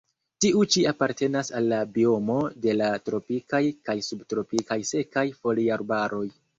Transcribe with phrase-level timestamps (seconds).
[0.43, 6.29] Tiu ĉi apartenas al la biomo de la tropikaj kaj subtropikaj sekaj foliarbaroj.